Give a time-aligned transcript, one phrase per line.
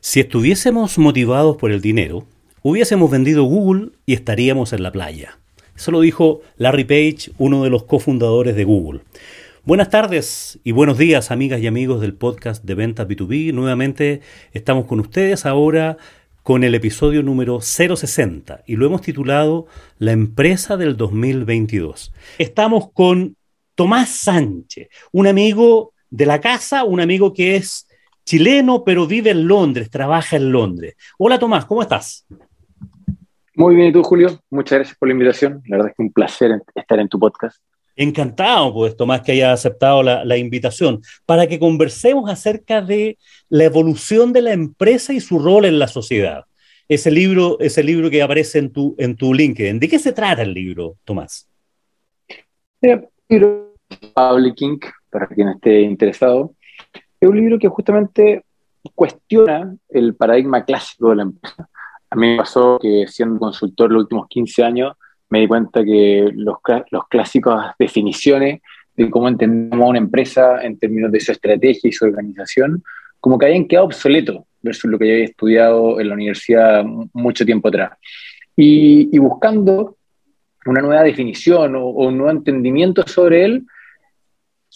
[0.00, 2.24] Si estuviésemos motivados por el dinero,
[2.62, 5.38] hubiésemos vendido Google y estaríamos en la playa.
[5.74, 9.00] Eso lo dijo Larry Page, uno de los cofundadores de Google.
[9.64, 13.52] Buenas tardes y buenos días, amigas y amigos del podcast de Ventas B2B.
[13.52, 14.20] Nuevamente
[14.52, 15.96] estamos con ustedes ahora
[16.44, 19.66] con el episodio número 060 y lo hemos titulado
[19.98, 22.12] La empresa del 2022.
[22.38, 23.36] Estamos con
[23.74, 27.88] Tomás Sánchez, un amigo de la casa, un amigo que es
[28.26, 30.96] chileno, pero vive en Londres, trabaja en Londres.
[31.16, 32.26] Hola Tomás, ¿cómo estás?
[33.54, 34.38] Muy bien, ¿y tú, Julio?
[34.50, 35.62] Muchas gracias por la invitación.
[35.64, 37.56] La verdad es que un placer estar en tu podcast.
[37.96, 44.32] Encantado, pues, Tomás, que haya aceptado la, invitación, para que conversemos acerca de la evolución
[44.32, 46.44] de la empresa y su rol en la sociedad.
[46.88, 49.78] Ese libro, ese libro que aparece en tu, en tu LinkedIn.
[49.78, 51.48] ¿De qué se trata el libro, Tomás?
[52.80, 53.74] El libro
[54.14, 56.54] Public Inc., para quien esté interesado,
[57.20, 58.44] es un libro que justamente
[58.94, 61.68] cuestiona el paradigma clásico de la empresa.
[62.10, 64.92] A mí me pasó que siendo consultor los últimos 15 años,
[65.34, 66.58] me di cuenta que los,
[66.92, 68.60] los clásicas definiciones
[68.96, 72.84] de cómo entendemos una empresa en términos de su estrategia y su organización,
[73.18, 77.44] como que habían quedado obsoletos versus lo que yo había estudiado en la universidad mucho
[77.44, 77.98] tiempo atrás.
[78.54, 79.96] Y, buscando
[80.66, 83.66] una nueva definición o, o, un nuevo entendimiento sobre él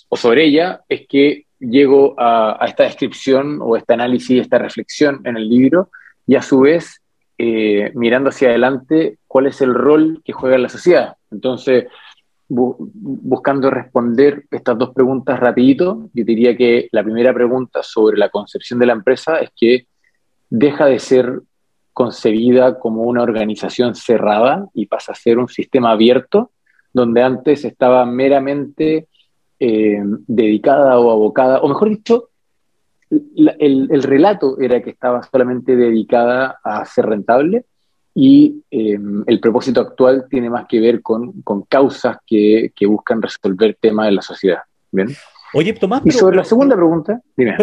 [0.09, 5.37] o sobre ella, es que llego a, esta descripción o este análisis, esta reflexión en
[5.37, 5.91] el libro,
[6.27, 7.01] y a su vez,
[7.39, 11.17] eh, mirando hacia adelante, cuál es el rol que juega la sociedad.
[11.31, 11.87] Entonces,
[12.49, 18.79] buscando responder estas dos preguntas rapidito, yo diría que la primera pregunta sobre la concepción
[18.81, 19.87] de la empresa es que
[20.51, 21.43] deja de ser
[21.93, 26.53] concebida como una organización cerrada y pasa a ser un sistema abierto,
[26.93, 29.09] donde antes estaba meramente
[29.61, 32.28] eh, dedicada o abocada, o mejor dicho,
[33.11, 37.65] el, relato era que estaba solamente dedicada a ser rentable
[38.15, 41.33] y em, el propósito actual tiene más que ver con,
[41.69, 44.59] causas que, buscan resolver temas de la sociedad.
[44.91, 45.09] ¿bien?
[45.55, 46.03] Oye, Tomás.
[46.05, 47.57] Y sobre la segunda pregunta, dime.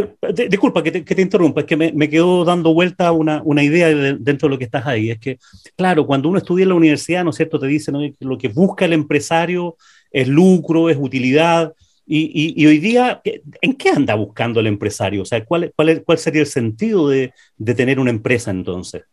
[0.49, 4.47] disculpa que te, interrumpa, es que me, me quedó dando vuelta una, una idea dentro
[4.47, 5.11] de lo que estás ahí.
[5.11, 5.37] Es que,
[5.75, 7.59] claro, cuando uno estudia en la universidad, ¿no es cierto?
[7.59, 9.75] Te dicen que lo que busca el empresario
[10.09, 11.73] es lucro, es utilidad,
[12.07, 13.21] y, hoy día,
[13.61, 15.23] ¿en qué anda buscando el empresario?
[15.23, 17.33] O sea, ¿cuál, cuál, sería el sentido de,
[17.75, 19.03] tener una empresa entonces?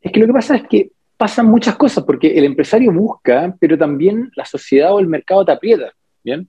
[0.00, 3.78] Es que lo que pasa es que pasan muchas cosas, porque el empresario busca, pero
[3.78, 5.92] también la sociedad o el mercado te aprieta,
[6.24, 6.48] ¿bien?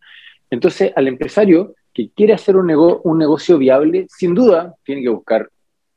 [0.49, 2.71] Entonces, al empresario que quiere hacer un,
[3.03, 5.49] un negocio viable, sin duda, tiene que buscar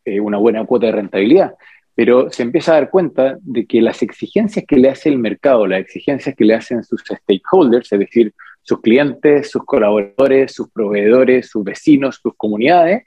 [0.05, 1.55] eh, una buena cuota de rentabilidad,
[1.95, 5.67] pero se empieza a dar cuenta de que las exigencias que le hace el mercado,
[5.67, 8.35] las exigencias que le hacen sus stakeholders, es decir,
[8.69, 13.05] sus clientes, sus colaboradores, sus proveedores, sus vecinos, sus comunidades,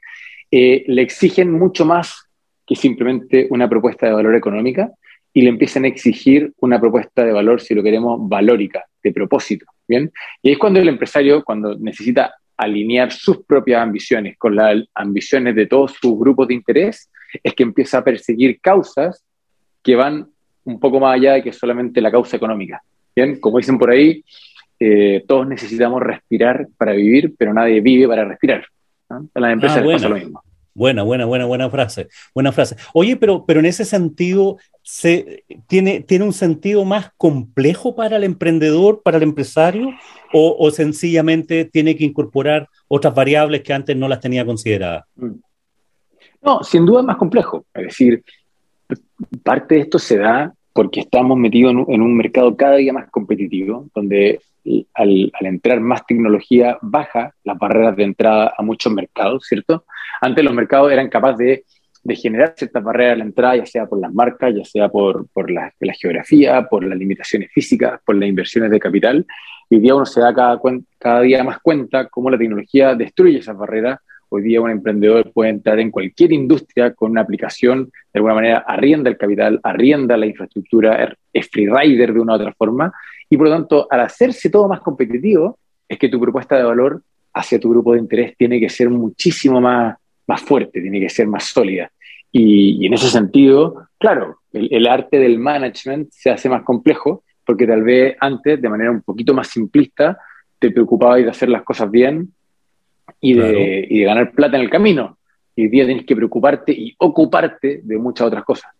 [0.50, 2.28] eh, le exigen mucho más
[2.66, 4.90] que simplemente una propuesta de valor económica
[5.32, 9.68] y le empiezan a exigir una propuesta de valor, si lo queremos, valórica, de propósito.
[9.88, 10.12] ¿bien?
[10.42, 15.68] Y es cuando el empresario, cuando necesita alinear sus propias ambiciones con las ambiciones de
[15.68, 17.12] todos sus grupos de interés,
[17.44, 19.24] es que empieza a perseguir causas
[19.84, 20.28] que van
[20.64, 22.82] un poco más allá de que solamente la causa económica.
[23.16, 24.24] Bien, como dicen por ahí,
[24.84, 28.66] eh, todos necesitamos respirar para vivir, pero nadie vive para respirar.
[29.10, 30.42] En las empresas ah, pasa lo mismo.
[30.74, 32.08] Buena, buena, buena, buena frase.
[32.34, 32.78] Buena frase.
[32.96, 38.24] Oye, pero, pero en ese sentido, se, tiene, ¿tiene un sentido más complejo para el
[38.24, 39.90] emprendedor, para el empresario,
[40.34, 45.04] o, o, sencillamente tiene que incorporar otras variables que antes no las tenía consideradas?
[45.16, 45.34] Mm.
[46.42, 47.66] No, sin duda es más complejo.
[47.76, 48.24] Es decir,
[49.44, 53.88] parte de esto se da porque estamos metidos en un, mercado cada día más competitivo,
[53.94, 54.40] donde
[54.94, 59.86] al, entrar más tecnología baja las barreras de entrada a muchos mercados, ¿cierto?
[60.22, 61.64] Antes los mercados eran capaces
[62.04, 65.28] de, generar ciertas barreras a la entrada, ya sea por las marcas, ya sea por,
[65.52, 69.26] la, geografía, por las limitaciones físicas, por las inversiones de capital.
[69.70, 70.60] Hoy día uno se da cada,
[70.98, 74.00] cada día más cuenta cómo la tecnología destruye esas barreras
[74.34, 78.64] Hoy día un emprendedor puede entrar en cualquier industria con una aplicación, de alguna manera
[78.66, 82.94] arrienda el capital, arrienda la infraestructura, es free rider de una u otra forma,
[83.32, 85.58] y por lo tanto, al hacerse todo más competitivo,
[85.88, 87.02] es que tu propuesta de valor
[87.34, 89.96] hacia tu grupo de interés tiene que ser muchísimo más,
[90.28, 91.90] más fuerte, tiene que ser más sólida.
[92.30, 97.66] Y, en ese sentido, claro, el, el, arte del management se hace más complejo porque
[97.66, 100.18] tal vez antes, de manera un poquito más simplista,
[100.60, 102.34] te preocupabas de hacer las cosas bien
[103.20, 105.18] y de, ganar plata en el camino.
[105.56, 108.72] y hoy día tienes que preocuparte y ocuparte de muchas otras cosas.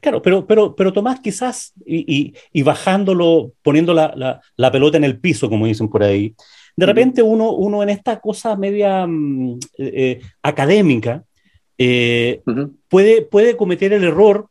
[0.00, 5.18] Claro, pero, pero, pero Tomás, quizás, y, y, bajándolo, poniendo la, la, pelota en el
[5.18, 6.34] piso, como dicen por ahí,
[6.76, 11.24] de repente uno, uno en esta cosa media mm, eh, eh, académica
[11.78, 12.42] eh,
[12.88, 14.48] puede, puede cometer el error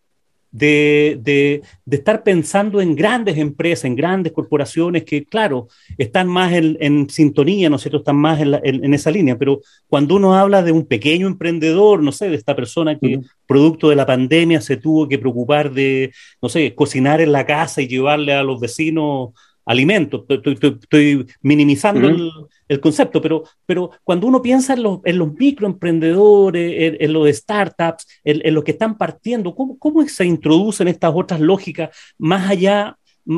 [0.55, 5.67] de, de, de, estar pensando en grandes empresas, en grandes corporaciones que, claro,
[5.97, 9.59] están más en, en sintonía, ¿no es cierto?, están más en, en, esa línea, pero
[9.87, 13.97] cuando uno habla de un pequeño emprendedor, no sé, de esta persona que, producto de
[13.97, 18.31] la pandemia, se tuvo que preocupar de, no sé, cocinar en la casa y llevarle
[18.31, 19.31] a los vecinos
[19.65, 20.23] alimentos.
[20.29, 27.13] Estoy, minimizando el, concepto, pero, pero cuando uno piensa en los, en los microemprendedores, en,
[27.13, 32.49] los startups, en, los que están partiendo, ¿cómo, ¿cómo, se introducen estas otras lógicas más
[32.49, 32.97] allá?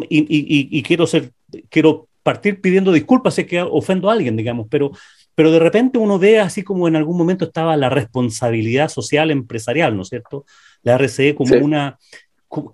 [0.10, 1.32] Y, quiero, ser,
[1.70, 4.92] quiero partir pidiendo disculpas si es que ofendo a alguien, digamos, pero,
[5.34, 9.96] pero de repente uno ve así como en algún momento estaba la responsabilidad social empresarial,
[9.96, 10.46] ¿no es cierto?
[10.84, 11.98] La RCE como una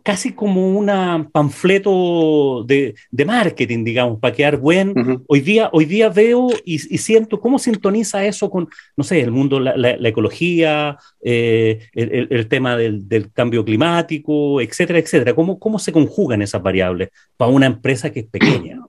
[0.04, 5.24] casi como un panfleto de, de, marketing, digamos, para quedar buen.
[5.28, 9.60] hoy, día, hoy día veo y, siento cómo sintoniza eso con, no sé, el mundo,
[9.60, 15.34] la, la, ecología, eh, el, el, tema del, del, cambio climático, etcétera, etcétera.
[15.34, 18.80] ¿Cómo, ¿Cómo se conjugan esas variables para una empresa que es pequeña?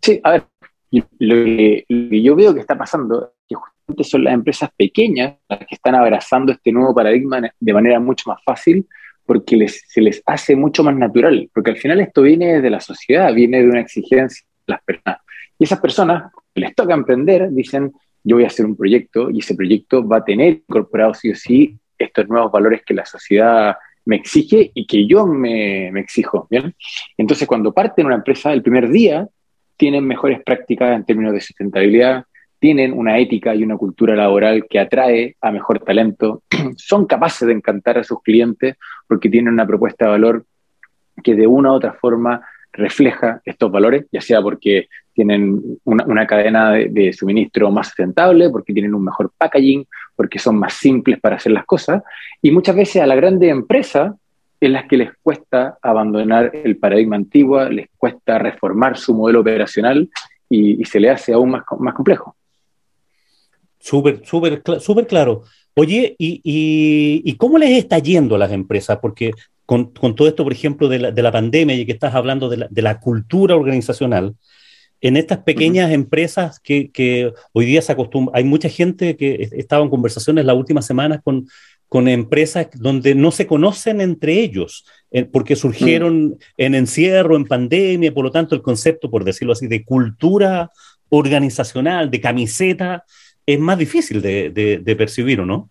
[0.00, 0.44] Sí, a ver,
[0.90, 4.70] lo que, lo que yo veo que está pasando es que justamente son las empresas
[4.76, 8.86] pequeñas las que están abrazando este nuevo paradigma de manera mucho más fácil
[9.28, 12.80] porque les, se les hace mucho más natural, porque al final esto viene de la
[12.80, 15.18] sociedad, viene de una exigencia de las personas.
[15.58, 17.92] Y esas personas les toca emprender, dicen,
[18.24, 21.34] yo voy a hacer un proyecto y ese proyecto va a tener incorporado sí o
[21.34, 23.76] sí estos nuevos valores que la sociedad
[24.06, 26.46] me exige y que yo me, me exijo.
[26.50, 26.74] ¿bien?
[27.18, 29.28] Entonces, cuando parten una empresa, el primer día
[29.76, 32.24] tienen mejores prácticas en términos de sustentabilidad,
[32.58, 36.42] tienen una ética y una cultura laboral que atrae a mejor talento,
[36.76, 38.76] son capaces de encantar a sus clientes
[39.06, 40.44] porque tienen una propuesta de valor
[41.22, 46.72] que de una u otra forma refleja estos valores, ya sea porque tienen una, cadena
[46.72, 49.84] de, suministro más sustentable, porque tienen un mejor packaging,
[50.14, 52.02] porque son más simples para hacer las cosas,
[52.40, 54.14] y muchas veces a la grande empresa
[54.60, 60.08] en las que les cuesta abandonar el paradigma antiguo, les cuesta reformar su modelo operacional
[60.48, 62.36] y, y se le hace aún más, más complejo.
[63.80, 65.44] Súper, súper, súper claro.
[65.74, 68.98] Oye, ¿y, y, cómo les está yendo a las empresas?
[69.00, 69.30] Porque
[69.64, 72.48] con, con todo esto, por ejemplo, de la, de la, pandemia y que estás hablando
[72.48, 74.34] de la, de la cultura organizacional,
[75.00, 79.84] en estas pequeñas empresas que, que, hoy día se acostumbra, hay mucha gente que estaba
[79.84, 81.46] en conversaciones las últimas semanas con,
[81.88, 88.12] con empresas donde no se conocen entre ellos, eh, porque surgieron en encierro, en pandemia,
[88.12, 90.70] por lo tanto el concepto, por decirlo así, de cultura
[91.08, 93.04] organizacional, de camiseta,
[93.48, 95.70] es más difícil de, percibir, ¿o no?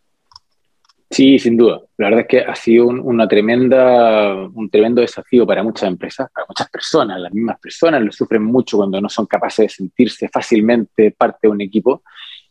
[1.12, 1.80] Sí, sin duda.
[1.98, 6.28] La verdad es que ha sido un, una tremenda, un tremendo desafío para muchas empresas,
[6.34, 7.22] para muchas personas.
[7.22, 11.50] Las mismas personas lo sufren mucho cuando no son capaces de sentirse fácilmente parte de
[11.50, 12.02] un equipo.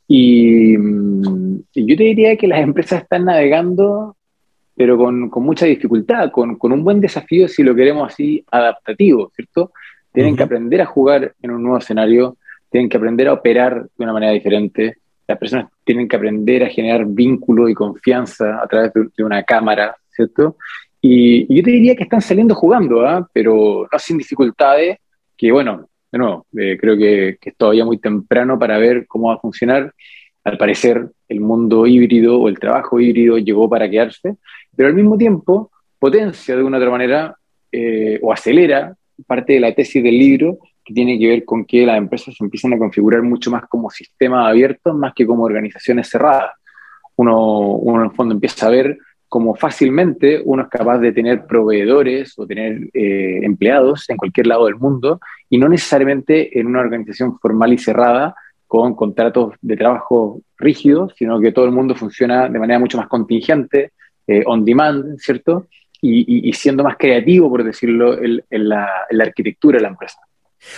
[0.06, 4.16] Y, yo te diría que las empresas están navegando,
[4.76, 9.72] pero con, mucha dificultad, con, un buen desafío, si lo queremos así, adaptativo, ¿cierto?
[10.12, 12.36] Tienen que aprender a jugar en un nuevo escenario,
[12.70, 16.68] tienen que aprender a operar de una manera diferente, las personas tienen que aprender a
[16.68, 20.56] generar vínculo y confianza a través de, una cámara, ¿cierto?
[21.00, 23.28] Y, yo te diría que están saliendo jugando, ¿ah?
[23.32, 24.98] pero no sin dificultades,
[25.36, 29.28] que bueno, de nuevo, eh, creo que, que, es todavía muy temprano para ver cómo
[29.28, 29.92] va a funcionar.
[30.44, 34.36] Al parecer, el mundo híbrido o el trabajo híbrido llegó para quedarse,
[34.76, 37.34] pero al mismo tiempo potencia de una otra manera
[37.72, 38.94] eh, o acelera
[39.26, 42.44] parte de la tesis del libro que tiene que ver con que las empresas se
[42.44, 46.52] empiezan a configurar mucho más como sistemas abiertos más que como organizaciones cerradas.
[47.16, 48.96] Uno, uno en el fondo empieza a ver
[49.28, 54.66] cómo fácilmente uno es capaz de tener proveedores o tener eh, empleados en cualquier lado
[54.66, 58.36] del mundo y no necesariamente en una organización formal y cerrada
[58.68, 63.08] con contratos de trabajo rígidos, sino que todo el mundo funciona de manera mucho más
[63.08, 63.92] contingente,
[64.26, 65.66] eh, on demand, ¿cierto?
[66.00, 70.20] Y, siendo más creativo, por decirlo, en la arquitectura de la empresa.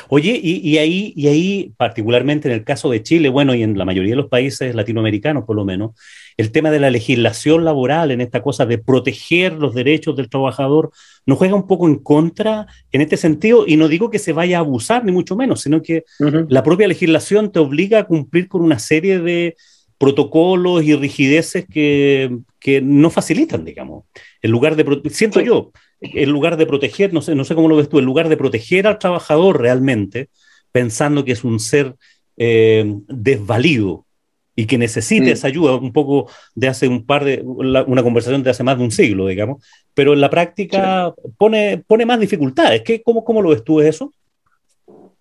[0.08, 3.84] Oye, y, ahí, y ahí, particularmente en el caso de Chile, bueno, y en la
[3.84, 5.92] mayoría de los países latinoamericanos por lo menos,
[6.36, 10.90] el tema de la legislación laboral, en esta cosa de proteger los derechos del trabajador,
[11.26, 14.58] nos juega un poco en contra en este sentido, y no digo que se vaya
[14.58, 16.04] a abusar, ni mucho menos, sino que
[16.48, 19.56] la propia legislación te obliga a cumplir con una serie de
[19.98, 24.04] protocolos y rigideces que, que no facilitan, digamos.
[24.40, 27.76] En lugar de, siento yo, en lugar de proteger, no sé, no sé cómo lo
[27.76, 30.28] ves tú, en lugar de proteger al trabajador realmente,
[30.72, 31.96] pensando que es un ser
[32.36, 34.04] eh, desvalido
[34.54, 35.32] y que necesite mm.
[35.32, 38.84] esa ayuda, un poco de hace un par de, una conversación de hace más de
[38.84, 39.64] un siglo, digamos,
[39.94, 42.82] pero en la práctica pone, pone más dificultades.
[42.82, 44.12] ¿Qué, cómo, ¿Cómo lo ves tú eso?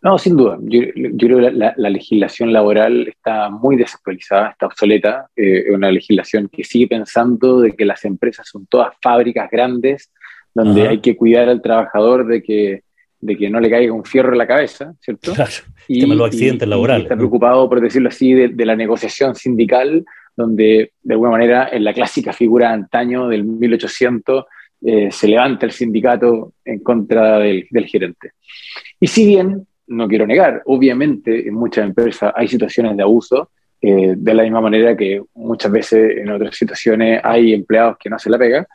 [0.02, 0.58] No, sin duda.
[0.62, 0.82] Yo,
[1.18, 5.28] creo que la, legislación laboral está muy desactualizada, está obsoleta.
[5.36, 10.12] Eh, es una legislación que sigue pensando de que las empresas son todas fábricas grandes,
[10.58, 12.82] donde hay que cuidar al trabajador de que,
[13.20, 15.34] de que no le caiga un fierro en la cabeza, ¿cierto?
[15.34, 15.52] Claro,
[15.88, 17.04] y, los accidentes laborales.
[17.04, 20.04] está preocupado, por decirlo así, de, la negociación sindical,
[20.36, 24.46] donde de alguna manera en la clásica figura antaño del 1800
[24.82, 28.32] eh, se levanta el sindicato en contra del, del gerente.
[29.00, 34.16] Y si bien no quiero negar, obviamente en muchas empresas hay situaciones de abuso, eh,
[34.18, 38.30] de la misma manera que muchas veces en otras situaciones hay empleados que no se
[38.30, 38.68] la pega.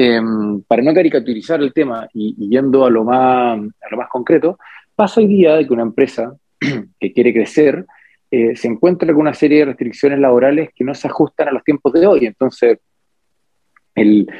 [0.00, 4.56] Em, para no caricaturizar el tema y, yendo a lo, más, a lo más concreto,
[4.94, 6.36] pasa hoy día de que una empresa
[7.00, 7.84] que quiere crecer
[8.30, 11.64] eh, se encuentra con una serie de restricciones laborales que no se ajustan a los
[11.64, 12.26] tiempos de hoy.
[12.26, 12.78] Entonces,
[13.96, 14.30] el,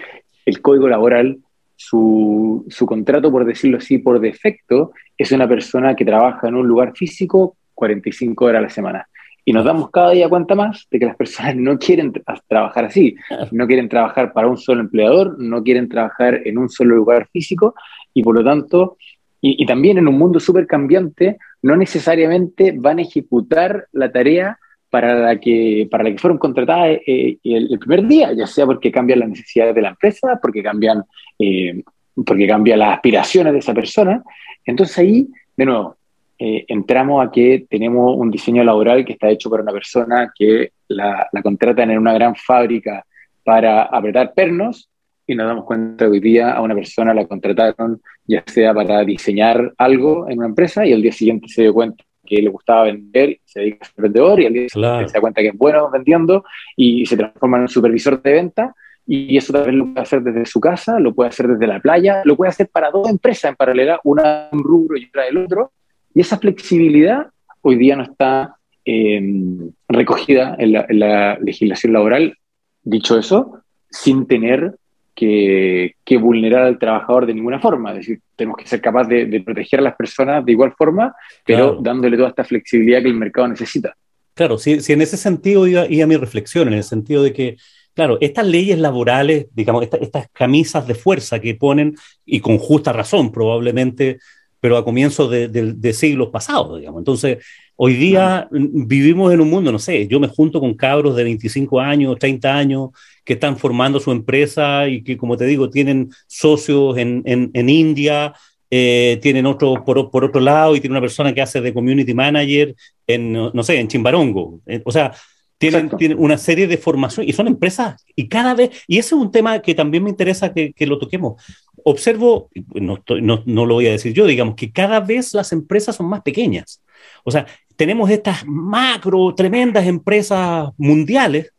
[0.46, 1.38] el código laboral
[1.74, 6.68] su, su, contrato, por decirlo así, por defecto, es una persona que trabaja en un
[6.68, 9.08] lugar físico 45 horas a la semana.
[9.48, 12.12] Y nos damos cada día cuenta más de que las personas no quieren
[12.48, 13.16] trabajar así,
[13.50, 17.74] no quieren trabajar para un solo empleador, no quieren trabajar en un solo lugar físico
[18.12, 18.98] y por lo tanto,
[19.40, 24.58] y, también en un mundo súper cambiante, no necesariamente van a ejecutar la tarea
[24.90, 28.92] para la que, para la que fueron contratadas eh, el, primer día, ya sea porque
[28.92, 31.04] cambian las necesidades de la empresa, porque cambian,
[31.38, 31.82] eh,
[32.26, 34.22] porque cambian las aspiraciones de esa persona.
[34.66, 35.26] Entonces ahí,
[35.56, 35.96] de nuevo,
[36.38, 40.72] eh, entramos a que tenemos un diseño laboral que está hecho para una persona que
[40.88, 43.04] la, la contratan en una gran fábrica
[43.44, 44.88] para apretar pernos
[45.26, 49.04] y nos damos cuenta que hoy día a una persona la contrataron ya sea para
[49.04, 52.84] diseñar algo en una empresa y el día siguiente se dio cuenta que le gustaba
[52.84, 55.90] vender, se dedica a ser vendedor y al día se da cuenta que es bueno
[55.90, 56.44] vendiendo
[56.76, 58.74] y se transforma en un supervisor de venta.
[59.06, 62.20] Y eso también lo puede hacer desde su casa, lo puede hacer desde la playa,
[62.26, 65.72] lo puede hacer para dos empresas en paralela, una un rubro y otra del otro.
[66.18, 67.28] Y esa flexibilidad
[67.62, 72.36] hoy día no está em, recogida en la, en la legislación laboral.
[72.82, 74.74] Dicho eso, sin tener
[75.14, 77.92] que, vulnerar al trabajador de ninguna forma.
[77.92, 81.14] Es decir, tenemos que ser capaces de, proteger a las personas de igual forma,
[81.46, 83.94] pero dándole toda esta flexibilidad que el mercado necesita.
[84.34, 87.56] Claro, si, si en ese sentido iba, a mi reflexión, en el sentido de que,
[87.94, 91.94] claro, estas leyes laborales, digamos, estas camisas de fuerza que ponen,
[92.26, 94.18] y con justa razón probablemente,
[94.60, 97.00] pero a comienzos de, de siglos pasados, digamos.
[97.00, 97.38] Entonces,
[97.80, 101.80] hoy día vivimos en un mundo, no sé, yo me junto con cabros de 25
[101.80, 102.90] años, 30 años,
[103.24, 108.34] que están formando su empresa y que, como te digo, tienen socios en, en, India,
[108.68, 112.14] eh, tienen otro por, por, otro lado y tiene una persona que hace de community
[112.14, 112.74] manager
[113.06, 114.60] en, no sé, en Chimbarongo.
[114.66, 115.12] Eh, o sea,
[115.58, 119.20] tienen, tienen, una serie de formación y son empresas y cada vez, y ese es
[119.20, 121.40] un tema que también me interesa que, que lo toquemos.
[121.84, 125.96] Observo, no, no, no, lo voy a decir yo, digamos que cada vez las empresas
[125.96, 126.82] son más pequeñas.
[127.24, 131.52] O sea, tenemos estas macro, tremendas empresas mundiales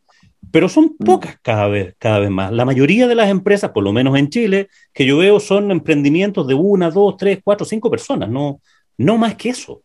[0.50, 1.04] pero son mm.
[1.04, 2.52] pocas cada vez, cada vez más.
[2.52, 6.46] La mayoría de las empresas, por lo menos en Chile, que yo veo son emprendimientos
[6.46, 8.60] de una, dos, tres, cuatro, cinco personas, no,
[8.98, 9.82] no más que eso.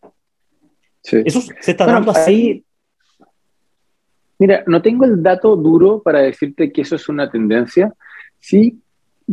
[1.02, 2.64] Eso se está dando así.
[4.38, 7.94] Mira, no tengo el dato duro para decirte que eso es una tendencia.
[8.40, 8.80] Sí,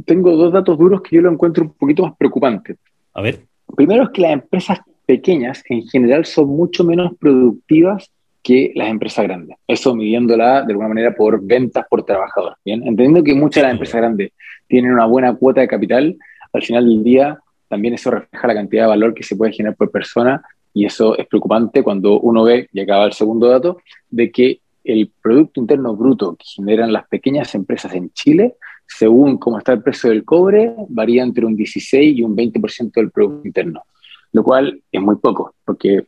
[0.05, 2.75] tengo dos datos duros que yo lo encuentro un poquito más preocupante.
[3.13, 3.41] A ver.
[3.75, 8.09] Primero es que las empresas pequeñas en general son mucho menos productivas
[8.41, 9.57] que las empresas grandes.
[9.67, 12.57] Eso midiéndola de alguna manera por ventas por trabajador.
[12.65, 14.31] Bien, entendiendo que muchas de las empresas grandes
[14.67, 16.17] tienen una buena cuota de capital,
[16.51, 19.75] al final del día también eso refleja la cantidad de valor que se puede generar
[19.75, 23.77] por persona y eso es preocupante cuando uno ve, y acaba el segundo dato,
[24.09, 28.55] de que el Producto Interno Bruto que generan las pequeñas empresas en Chile,
[28.87, 33.11] según cómo está el precio del cobre, varía entre un 16 y un 20% del
[33.11, 33.83] Producto Interno,
[34.31, 36.05] lo cual es muy poco, porque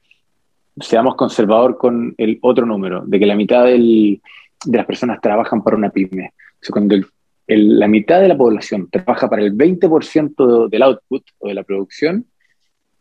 [0.80, 4.20] seamos conservador con el otro número, de que la mitad de
[4.66, 6.34] las personas trabajan para una pyme.
[6.68, 6.96] O cuando
[7.48, 12.26] la mitad de la población trabaja para el 20% del output o de la producción,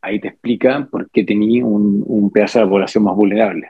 [0.04, 3.68] ahí te explica por qué tenía un, pedazo de la población más vulnerable.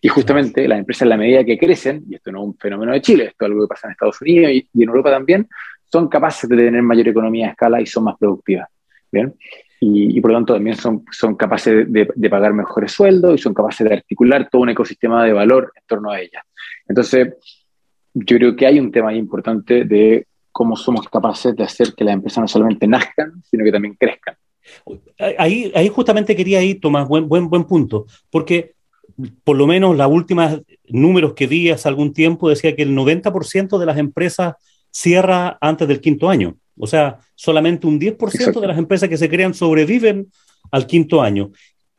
[0.00, 2.92] Y justamente las empresas, en la medida que crecen, y esto no es un fenómeno
[2.92, 5.48] de Chile, esto es algo que pasa en Estados Unidos y, y en Europa también,
[5.90, 8.68] son capaces de tener mayor economía de escala y son más productivas.
[9.10, 9.34] ¿bien?
[9.84, 13.88] y, por lo tanto también son, son capaces de, pagar mejores sueldos y son capaces
[13.88, 16.44] de articular todo un ecosistema de valor en torno a ellas.
[16.86, 17.34] Entonces,
[18.14, 22.14] yo creo que hay un tema importante de cómo somos capaces de hacer que las
[22.14, 24.36] empresas no solamente nazcan, sino que también crezcan.
[25.38, 28.74] Ahí, ahí justamente quería ir, Tomás, buen, buen, buen punto, porque
[29.44, 33.78] por lo menos los últimos números que vi hace algún tiempo decía que el 90%
[33.78, 34.54] de las empresas
[34.90, 36.56] cierra antes del quinto año.
[36.78, 40.28] O sea, solamente un 10% de las empresas que se crean sobreviven
[40.70, 41.50] al quinto año.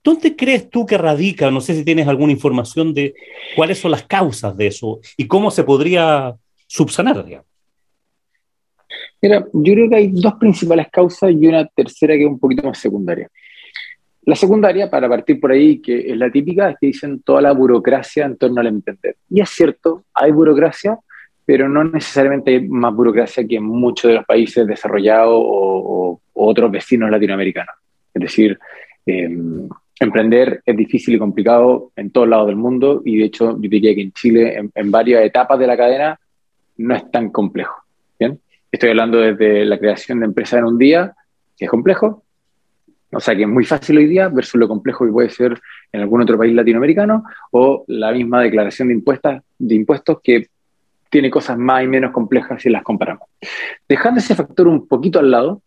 [0.03, 1.49] ¿Dónde crees tú que radica?
[1.49, 3.13] No sé si tienes alguna información de
[3.55, 6.35] cuáles son las causas de eso y cómo se podría
[6.67, 7.43] subsanar.
[9.23, 12.67] Mira, yo creo que hay dos principales causas y una tercera que es un poquito
[12.67, 13.29] más secundaria.
[14.25, 17.53] La secundaria, para partir por ahí, que es la típica, es que dicen toda la
[17.53, 19.15] burocracia en torno al emprender.
[19.29, 20.99] Y es cierto, hay burocracia,
[21.45, 26.69] pero no necesariamente hay más burocracia que en muchos de los países desarrollados o, otros
[26.69, 27.75] vecinos latinoamericanos.
[28.13, 28.59] Es decir,
[29.05, 29.69] em,
[30.01, 33.95] emprender es difícil y complicado en todos lados del mundo y de hecho yo diría
[33.95, 36.19] que en Chile, en, varias etapas de la cadena,
[36.77, 37.75] no es tan complejo.
[38.19, 38.39] ¿bien?
[38.73, 41.13] Estoy hablando desde la creación de empresas en un día,
[41.55, 42.23] que es complejo,
[43.11, 45.61] o sea que es muy fácil hoy día versus lo complejo que puede ser
[45.91, 50.47] en algún otro país latinoamericano, o la misma declaración de impuestos que
[51.11, 53.29] tiene cosas más y menos complejas si las comparamos.
[53.87, 55.61] Dejando ese factor un poquito al lado,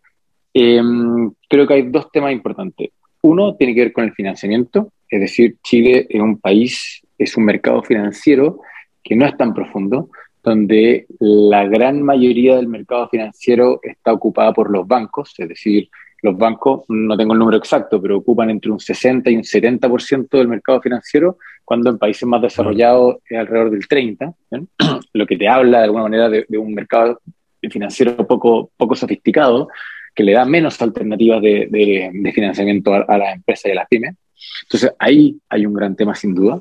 [0.52, 2.90] em, creo que hay dos temas importantes.
[3.22, 7.44] Uno tiene que ver con el financiamiento, es decir, Chile es un país, es un
[7.44, 8.58] mercado financiero
[9.04, 10.10] que no es tan profundo,
[10.46, 15.90] donde la gran mayoría del mercado financiero está ocupada por los bancos, es decir,
[16.22, 20.28] los bancos, no tengo el número exacto, pero ocupan entre un 60 y un 70%
[20.38, 24.36] del mercado financiero, cuando en países más desarrollados es alrededor del 30%,
[25.12, 27.20] lo que te habla de alguna manera de, un mercado
[27.68, 29.68] financiero poco, poco sofisticado,
[30.14, 34.14] que le da menos alternativas de, financiamiento a, las empresas y a las pymes.
[34.62, 36.60] Entonces, ahí hay un gran tema sin duda.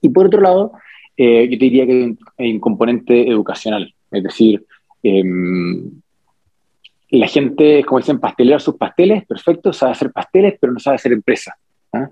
[0.00, 0.72] Y por otro lado,
[1.16, 4.64] eh, yo diría que hay un, componente educacional, es decir,
[5.02, 5.90] em,
[7.10, 11.12] la gente, como dicen, pastelear sus pasteles, perfecto, sabe hacer pasteles, pero no sabe hacer
[11.12, 11.56] empresa.
[11.92, 12.10] ¿ah?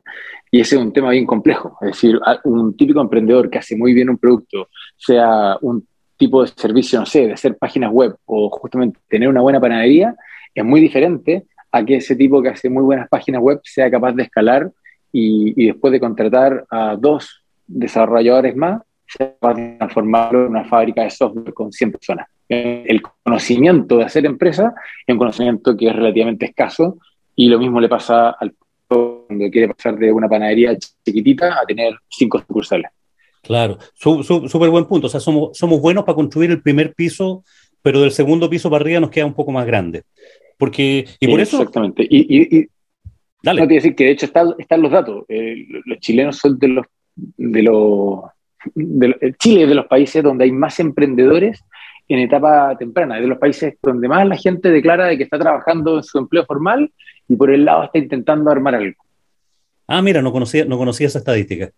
[0.50, 1.76] Y ese es un tema bien complejo.
[1.80, 6.48] Es decir, un típico emprendedor que hace muy bien un producto, sea un tipo de
[6.48, 10.14] servicio, no sé, de hacer páginas web o justamente tener una buena panadería,
[10.54, 14.12] es muy diferente a que ese tipo que hace muy buenas páginas web sea capaz
[14.12, 14.70] de escalar
[15.12, 20.64] y, y después de contratar a dos desarrolladores más, sea capaz de transformarlo en una
[20.64, 24.74] fábrica de software con 100 personas el conocimiento de hacer empresa
[25.06, 26.98] es un conocimiento que es relativamente escaso
[27.34, 28.54] y lo mismo le pasa al
[28.86, 32.90] cuando quiere pasar de una panadería chiquitita a tener cinco sucursales.
[33.42, 35.06] Claro, súper buen punto.
[35.06, 37.42] O sea, somos, somos buenos para construir el primer piso,
[37.82, 40.02] pero del segundo piso para arriba nos queda un poco más grande.
[40.58, 41.56] Porque, y por eso...
[41.58, 42.06] Exactamente.
[42.08, 42.66] Y, y,
[43.42, 43.62] Dale.
[43.62, 45.24] No te decir que de hecho están los datos.
[45.28, 46.86] Eh, los chilenos son de los...
[47.16, 48.20] De los
[48.74, 51.64] de, Chile es de los países donde hay más emprendedores
[52.08, 55.38] en etapa temprana, es de los países donde más la gente declara de que está
[55.38, 56.92] trabajando en su empleo formal
[57.28, 59.02] y por el lado está intentando armar algo.
[59.86, 61.70] Ah, mira, no conocía, no conocía esa estadística.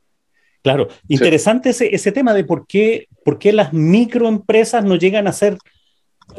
[0.62, 5.32] Claro, interesante ese, ese, tema de por qué, por qué las microempresas no llegan a
[5.32, 5.58] ser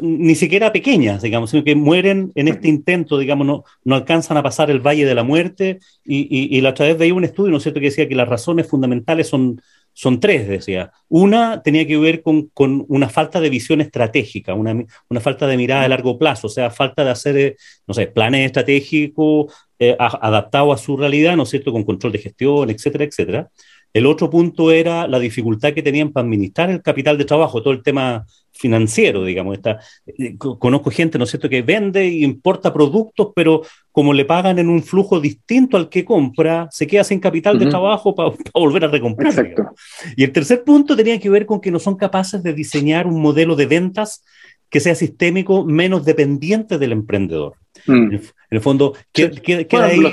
[0.00, 4.42] ni siquiera pequeñas, digamos, sino que mueren en este intento, digamos, no, no alcanzan a
[4.42, 5.78] pasar el valle de la muerte.
[6.04, 8.14] Y, y, y la otra vez veía un estudio, ¿no es cierto?, que decía que
[8.14, 9.60] las razones fundamentales son,
[9.98, 10.92] son tres, decía.
[11.08, 12.52] Una tenía que ver con,
[12.88, 14.84] una falta de visión estratégica, una,
[15.20, 18.46] falta de mirada a largo plazo, o sea, falta de hacer, eh, no sé, planes
[18.46, 23.50] estratégicos eh, adaptados a su realidad, ¿no es cierto?, con control de gestión, etcétera, etcétera.
[23.92, 27.72] El otro punto era la dificultad que tenían para administrar el capital de trabajo, todo
[27.72, 29.56] el tema financiero, digamos.
[29.56, 34.24] Esta, eh, conozco gente, ¿no es cierto?, que vende e importa productos, pero como le
[34.24, 38.32] pagan en un flujo distinto al que compra, se queda sin capital de trabajo para
[38.54, 39.28] volver a recomprar.
[39.28, 39.70] Exacto.
[40.16, 43.20] Y el tercer punto tenía que ver con que no son capaces de diseñar un
[43.20, 44.22] modelo de ventas
[44.68, 47.54] que sea sistémico, menos dependiente del emprendedor.
[47.86, 48.12] Mm.
[48.14, 49.30] En, el, fondo, ¿qué,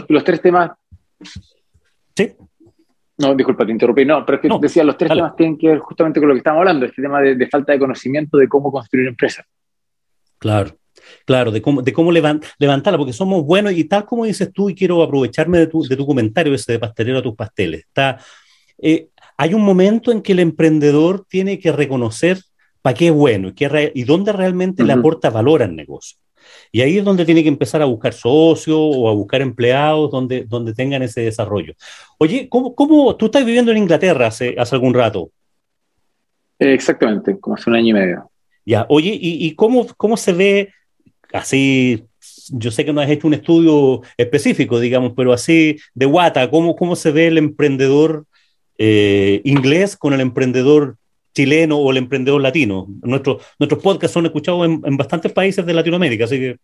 [0.07, 0.71] los tres temas.
[2.15, 2.31] Sí.
[3.17, 4.05] No, disculpa, te interrumpí.
[4.05, 6.39] No, pero es que decía, los tres temas tienen que ver justamente con lo que
[6.39, 9.45] estamos hablando, este tema de, falta de conocimiento de cómo construir empresas.
[10.37, 10.77] Claro,
[11.25, 14.75] claro, de cómo, de cómo levantarla, porque somos buenos y tal como dices tú, y
[14.75, 17.81] quiero aprovecharme de tu, de tu comentario ese de pastelero a tus pasteles.
[17.81, 18.19] Está,
[18.79, 22.39] eh, hay un momento en que el emprendedor tiene que reconocer
[22.81, 26.17] para qué es bueno y, qué, y dónde realmente le aporta valor al negocio.
[26.75, 30.43] Y ahí es donde tiene que empezar a buscar socios o a buscar empleados donde,
[30.43, 31.73] donde tengan ese desarrollo.
[32.17, 35.31] Oye, ¿cómo, cómo tú estás viviendo en Inglaterra hace, hace algún rato?
[36.59, 38.29] Exactamente, como hace un año y medio.
[38.65, 40.73] Ya, oye, ¿y, y cómo, cómo se ve
[41.31, 42.03] así?
[42.49, 46.75] Yo sé que no has hecho un estudio específico, digamos, pero así de guata, ¿cómo,
[46.75, 48.25] cómo se ve el emprendedor
[48.77, 50.97] eh, inglés con el emprendedor
[51.35, 52.87] chileno o el emprendedor latino.
[53.03, 56.57] Nuestros, nuestros podcasts son escuchados en, bastantes países de Latinoamérica, así que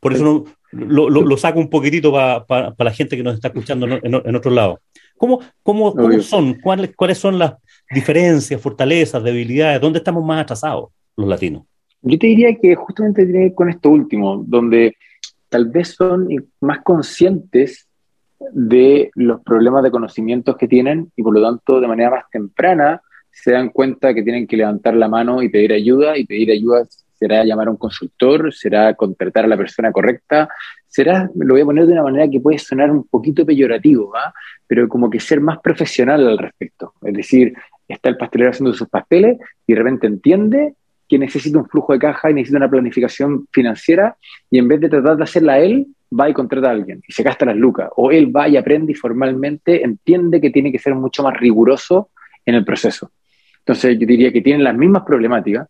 [0.00, 4.00] por eso lo, lo, saco un poquitito para la gente que nos está escuchando en,
[4.02, 4.78] en otros lados.
[5.16, 6.54] ¿Cómo, cómo, son?
[6.54, 7.54] ¿Cuáles, ¿Cuáles son las
[7.90, 9.80] diferencias, fortalezas, debilidades?
[9.80, 11.62] ¿Dónde estamos más atrasados los latinos?
[12.00, 14.96] Yo te diría que justamente tiene que ver con esto último, donde
[15.48, 16.28] tal vez son
[16.60, 17.86] más conscientes
[18.52, 23.00] de los problemas de conocimientos que tienen y por lo tanto de manera más temprana
[23.32, 26.84] se dan cuenta que tienen que levantar la mano y pedir ayuda y pedir ayuda
[27.22, 30.48] será llamar a un consultor, será contratar a la persona correcta,
[30.88, 34.12] será, lo voy a poner de una manera que puede sonar un poquito peyorativo,
[34.66, 36.94] pero como que ser más profesional al respecto.
[37.02, 37.54] Es decir,
[37.86, 40.74] está el pastelero haciendo sus pasteles y de repente entiende
[41.08, 44.16] que necesita un flujo de caja y necesita una planificación financiera
[44.50, 45.86] y en vez de tratar de hacerla él,
[46.18, 47.88] va y contrata a alguien y se gasta las lucas.
[47.96, 52.10] O él va y aprende y formalmente entiende que tiene que ser mucho más riguroso
[52.44, 53.10] en el proceso.
[53.62, 55.68] Entonces yo diría que tienen las mismas problemáticas.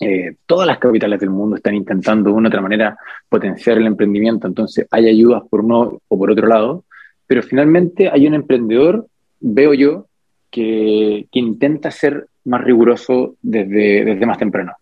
[0.00, 2.96] Eh, todas las capitales del mundo están intentando de una u otra manera
[3.28, 6.84] potenciar el emprendimiento, entonces hay ayudas por uno o por otro lado,
[7.26, 9.06] pero finalmente hay un emprendedor,
[9.38, 10.06] veo yo,
[10.50, 14.72] que, que intenta ser más riguroso desde, desde más temprano.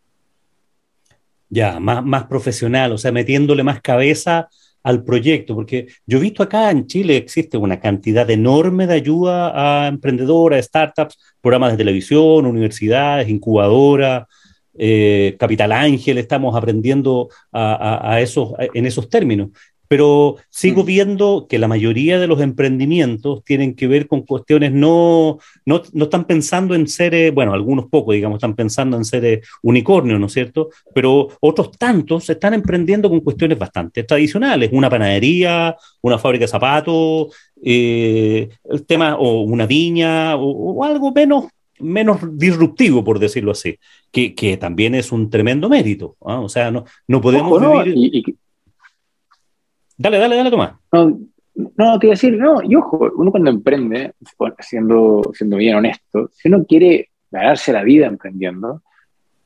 [1.51, 4.49] Ya, más, más profesional, o sea, metiéndole más cabeza
[4.83, 9.85] al proyecto, porque yo he visto acá en Chile existe una cantidad enorme de ayuda
[9.85, 14.27] a emprendedoras, startups, programas de televisión, universidades, incubadoras,
[14.83, 19.51] eh, Capital Ángel, estamos aprendiendo a, esos, en esos términos
[19.91, 20.87] pero sigo mm.
[20.87, 26.05] viendo que la mayoría de los emprendimientos tienen que ver con cuestiones no, no, no
[26.05, 30.33] están pensando en ser, bueno, algunos pocos, digamos, están pensando en ser unicornios, ¿no es
[30.33, 30.69] cierto?
[30.95, 37.35] Pero otros tantos están emprendiendo con cuestiones bastante tradicionales, una panadería, una fábrica de zapatos,
[37.61, 41.47] eh, el tema, o una viña, o, algo menos
[41.81, 43.77] menos disruptivo, por decirlo así,
[44.13, 46.15] que, que también es un tremendo mérito.
[46.21, 46.39] ¿ah?
[46.39, 48.37] O sea, no, no podemos vivir...
[50.03, 50.81] Dale, dale, dale, toma.
[50.93, 51.21] No,
[51.77, 54.15] no, te iba a decir, no, y ojo, uno cuando emprende,
[54.59, 58.81] siendo, siendo bien honesto, si uno quiere ganarse la vida emprendiendo,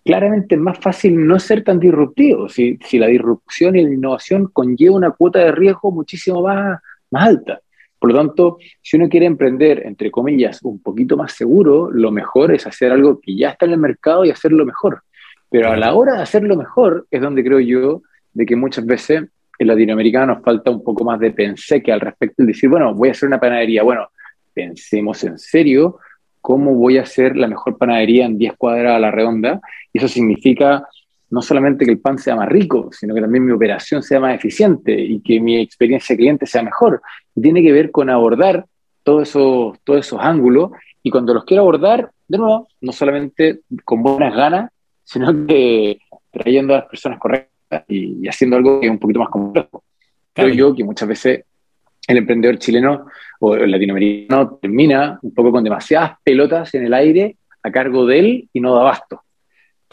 [0.05, 4.49] claramente es más fácil no ser tan disruptivo, si, si la disrupción y la innovación
[4.53, 6.79] conlleva una cuota de riesgo muchísimo más,
[7.11, 7.61] más alta.
[7.99, 12.55] Por lo tanto, si uno quiere emprender, entre comillas, un poquito más seguro, lo mejor
[12.55, 15.03] es hacer algo que ya está en el mercado y hacerlo mejor.
[15.51, 19.25] Pero a la hora de hacerlo mejor es donde creo yo de que muchas veces
[19.59, 23.09] en Latinoamérica nos falta un poco más de que al respecto y decir, bueno, voy
[23.09, 23.83] a hacer una panadería.
[23.83, 24.09] Bueno,
[24.53, 25.99] pensemos en serio
[26.40, 29.61] cómo voy a hacer la mejor panadería en 10 cuadras a la redonda.
[29.93, 30.87] Y eso significa
[31.31, 34.35] no solamente que el pan sea más rico, sino que también mi operación sea más
[34.35, 37.01] eficiente y que mi experiencia cliente sea mejor.
[37.35, 38.67] Y tiene que ver con abordar
[39.03, 40.71] todos esos, todos esos ángulos
[41.03, 44.71] y cuando los quiero abordar, de nuevo, no solamente con buenas ganas,
[45.05, 45.99] sino que
[46.31, 47.54] trayendo a las personas correctas
[47.89, 49.85] y, haciendo algo que es un poquito más complejo.
[50.33, 51.45] Creo yo que muchas veces
[52.07, 53.07] el emprendedor chileno
[53.41, 58.19] o el latinoamericano termina un poco con demasiadas pelotas en el aire a cargo de
[58.19, 59.24] él y no da abasto.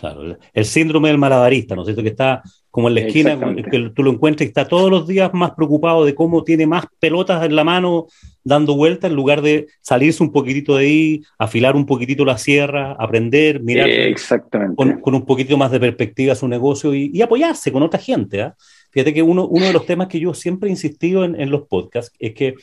[0.01, 2.01] Claro, el síndrome del malabarista, ¿no es cierto?
[2.01, 3.37] Que está como en la esquina,
[3.69, 6.85] que tú lo encuentras y está todos los días más preocupado de cómo tiene más
[6.99, 8.07] pelotas en la mano
[8.43, 12.93] dando vueltas en lugar de salirse un poquitito de ahí, afilar un poquitito la sierra,
[12.93, 14.75] aprender, mirar Exactamente.
[14.75, 18.41] Con, un poquito más de perspectiva su negocio y, apoyarse con otra gente.
[18.41, 18.55] ¿ah?
[18.89, 21.67] Fíjate que uno, uno de los temas que yo siempre he insistido en, en los
[21.67, 22.55] podcasts es que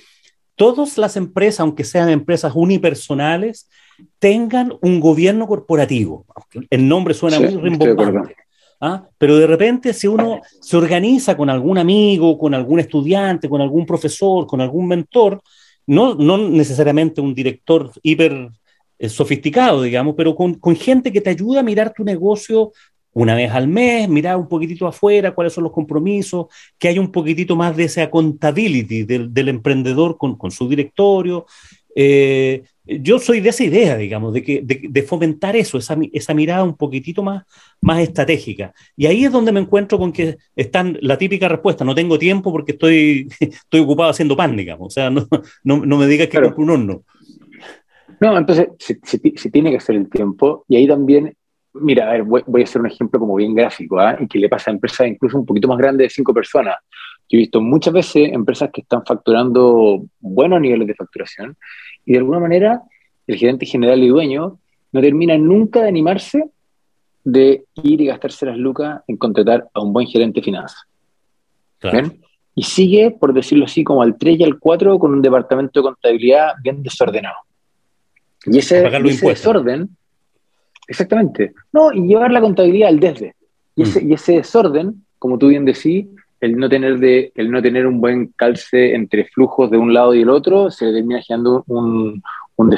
[0.56, 3.68] todas las empresas, aunque sean empresas unipersonales,
[4.18, 6.24] tengan un gobierno corporativo.
[6.70, 8.36] El nombre suena muy rimbombante.
[8.80, 9.08] ¿ah?
[9.18, 13.86] Pero de repente, si uno se organiza con algún amigo, con algún estudiante, con algún
[13.86, 15.40] profesor, con algún mentor,
[15.86, 18.50] no, no necesariamente un director hiper
[18.98, 22.72] eh, sofisticado, digamos, pero con, con, gente que te ayuda a mirar tu negocio
[23.12, 26.46] una vez al mes, mirar un poquitito afuera cuáles son los compromisos,
[26.78, 31.46] que haya un poquitito más de esa accountability del, del emprendedor con, con, su directorio.
[31.94, 36.64] Eh, yo soy de esa idea, digamos, de, que, de, fomentar eso, esa, esa, mirada
[36.64, 37.44] un poquitito más,
[37.80, 38.72] más estratégica.
[38.96, 42.50] Y ahí es donde me encuentro con que están la típica respuesta, no tengo tiempo
[42.50, 44.86] porque estoy, estoy ocupado haciendo pan, digamos.
[44.86, 45.26] O sea, no,
[45.64, 47.02] no, no me digas que compro un horno.
[48.20, 51.36] No, entonces se, tiene que hacer el tiempo y ahí también,
[51.74, 54.16] mira, a ver, voy, a hacer un ejemplo como bien gráfico, ¿ah?
[54.18, 56.76] y que le pasa a empresas incluso un poquito más grandes de cinco personas.
[57.28, 61.56] Yo he visto muchas veces empresas que están facturando buenos niveles de facturación
[62.04, 62.82] y de alguna manera
[63.26, 64.58] el gerente general y dueño
[64.92, 66.50] no termina nunca de animarse
[67.24, 70.82] de ir y gastarse las lucas en contratar a un buen gerente de finanzas.
[72.54, 75.84] Y sigue, por decirlo así, como al 3 y al 4 con un departamento de
[75.84, 77.36] contabilidad bien desordenado.
[78.46, 79.90] Y ese, desorden,
[80.86, 83.34] exactamente, no, y llevar la contabilidad al desde.
[83.76, 84.10] Y ese, mm.
[84.10, 86.06] y ese desorden, como tú bien decís,
[86.40, 90.14] el no tener de, el no tener un buen calce entre flujos de un lado
[90.14, 92.22] y el otro, se termina generando un,
[92.56, 92.70] un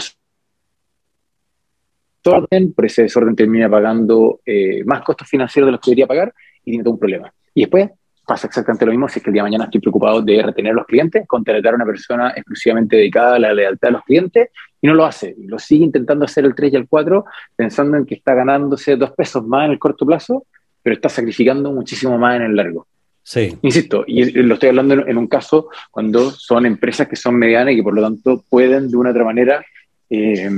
[2.22, 6.34] desorden, por ese desorden termina pagando eh, más costos financieros de los que debería pagar
[6.64, 7.32] y tiene todo un problema.
[7.54, 7.90] Y después
[8.26, 10.70] pasa exactamente lo mismo si es que el día de mañana estoy preocupado de retener
[10.72, 14.50] a los clientes, contratar a una persona exclusivamente dedicada a la lealtad a los clientes
[14.80, 15.34] y no lo hace.
[15.46, 17.24] Lo sigue intentando hacer el 3 y el 4
[17.56, 20.46] pensando en que está ganándose dos pesos más en el corto plazo,
[20.80, 22.86] pero está sacrificando muchísimo más en el largo.
[23.22, 23.56] Sí.
[23.62, 27.76] Insisto, y lo estoy hablando en, un caso cuando son empresas que son medianas y
[27.76, 29.64] que por lo tanto pueden de una otra manera
[30.08, 30.50] eh,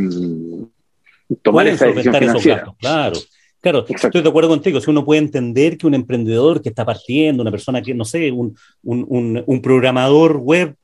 [1.43, 2.65] tomar esa decisión financiera.
[2.79, 3.19] claro.
[3.63, 4.81] Claro, estoy de acuerdo contigo.
[4.81, 8.33] Si uno puede entender que un emprendedor que está partiendo, una persona que, no sé,
[8.33, 10.75] un, un, un, programador web,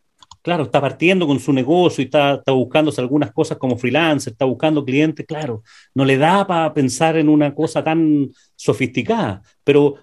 [0.43, 4.45] claro, está partiendo con su negocio y está, está, buscándose algunas cosas como freelancer, está
[4.45, 9.43] buscando clientes, claro, no le da para pensar en una cosa tan sofisticada.
[9.65, 9.97] Pero,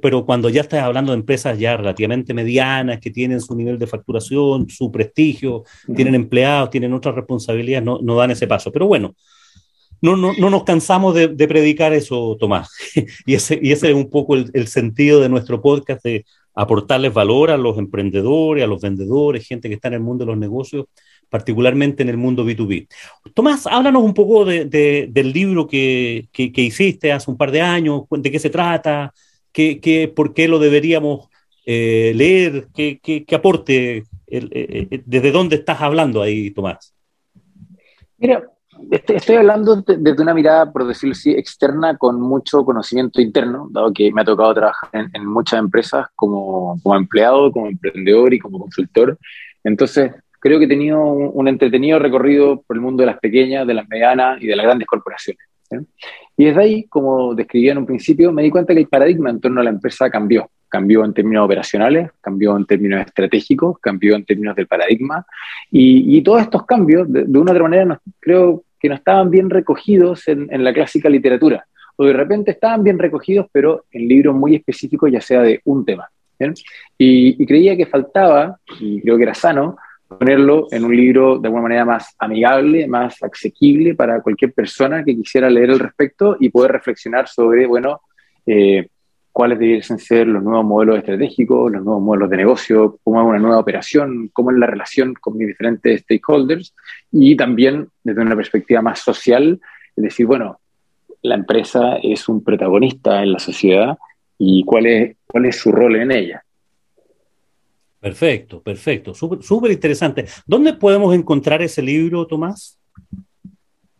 [0.00, 3.86] pero cuando ya estás hablando de empresas ya relativamente medianas, que tienen su nivel de
[3.86, 5.64] facturación, su prestigio,
[5.94, 8.70] tienen empleados, tienen otras responsabilidades, no, no dan ese paso.
[8.72, 9.14] Pero bueno,
[10.00, 12.70] no, no, no nos cansamos de, predicar eso, Tomás.
[13.26, 17.50] y, ese, y ese es un poco el, sentido de nuestro podcast, de aportarles valor
[17.50, 20.86] a los emprendedores, a los vendedores, gente que está en el mundo de los negocios,
[21.28, 22.88] particularmente en el mundo B2B.
[23.34, 28.38] Tomás, háblanos un poco del libro que, hiciste hace un par de años, de qué
[28.38, 29.12] se trata,
[29.58, 31.28] qué, por qué lo deberíamos
[31.66, 36.94] eh, leer, qué, aporte, eh, eh, desde dónde estás hablando ahí, Tomás.
[38.18, 38.42] Mira,
[38.90, 44.12] Estoy hablando desde una mirada, por decirlo así, externa con mucho conocimiento interno, dado que
[44.12, 49.18] me ha tocado trabajar en, muchas empresas como, como, empleado, como emprendedor y como consultor.
[49.64, 53.74] Entonces, creo que he tenido un, entretenido recorrido por el mundo de las pequeñas, de
[53.74, 55.44] las medianas y de las grandes corporaciones.
[56.36, 59.40] Y desde ahí, como describía en un principio, me di cuenta que el paradigma en
[59.40, 60.50] torno a la empresa cambió.
[60.68, 65.24] Cambió en términos operacionales, cambió en términos estratégicos, cambió en términos del paradigma.
[65.70, 69.50] Y, todos estos cambios, de, de, una u otra manera, creo que no estaban bien
[69.50, 74.54] recogidos en, la clásica literatura, o de repente estaban bien recogidos, pero en libros muy
[74.54, 76.08] específicos, ya sea de un tema.
[76.96, 79.76] Y, creía que faltaba, y creo que era sano,
[80.08, 85.14] ponerlo en un libro de alguna manera más amigable, más asequible para cualquier persona que
[85.14, 88.00] quisiera leer al respecto y poder reflexionar sobre, bueno,
[88.46, 88.88] eh,
[89.30, 93.38] cuáles deberían ser los nuevos modelos estratégicos, los nuevos modelos de negocio, cómo es una
[93.38, 96.74] nueva operación, cómo es la relación con mis diferentes stakeholders
[97.12, 99.60] y también desde una perspectiva más social,
[99.94, 100.58] es decir, bueno,
[101.22, 103.98] la empresa es un protagonista en la sociedad
[104.38, 106.42] y cuál es, cuál es su rol en ella.
[108.08, 110.24] Perfecto, perfecto, súper interesante.
[110.46, 112.78] ¿Dónde podemos encontrar ese libro, Tomás?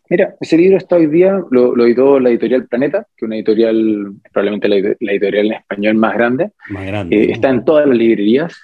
[0.09, 4.14] Mira, ese libro está hoy día, lo, editó la editorial Planeta, que es una editorial,
[4.33, 6.53] probablemente la, editorial en español más grande.
[6.71, 7.16] Más grande.
[7.16, 8.57] Eh, está en todas las librerías.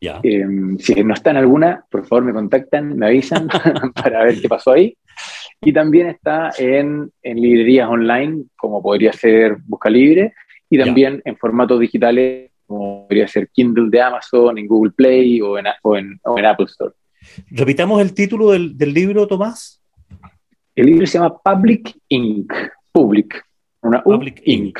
[0.00, 0.18] Ya.
[0.24, 0.44] Eh,
[0.80, 3.46] si no está en alguna, por favor me contactan, me avisan
[3.94, 4.96] para ver qué pasó ahí.
[5.60, 10.34] Y también está en, en, librerías online, como podría ser Busca Libre,
[10.68, 15.58] y también en formatos digitales, como podría ser Kindle de Amazon, en Google Play o
[15.58, 16.94] en, o en, o en Apple Store.
[17.50, 19.82] Repitamos el título del, del libro, Tomás.
[20.76, 22.52] El libro se llama Public Inc.
[22.92, 23.42] Public.
[23.80, 24.78] Una Public Inc.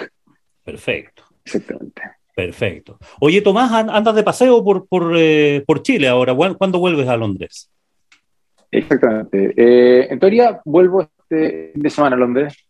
[0.63, 1.25] Perfecto.
[1.45, 2.03] Exactamente.
[2.37, 2.99] Perfecto.
[3.21, 6.35] Oye, Tomás, andas de paseo por, por, eh, por Chile ahora.
[6.35, 7.71] ¿Cuándo vuelves a Londres?
[8.71, 9.55] Exactamente.
[9.57, 12.68] Eh, en teoría, vuelvo este fin de semana a Londres.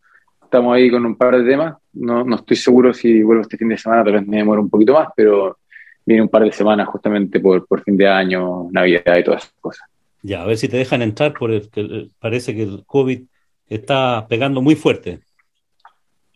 [0.48, 1.76] Estamos ahí con un par de temas.
[1.92, 4.70] No, no estoy seguro si vuelvo este fin de semana, tal vez me demoro un
[4.70, 5.58] poquito más, pero
[6.06, 9.54] viene un par de semanas justamente por, por fin de año, Navidad y todas esas
[9.60, 9.86] cosas.
[10.22, 13.24] Ya, a ver si te dejan entrar, porque parece que el COVID
[13.68, 15.20] está pegando muy fuerte.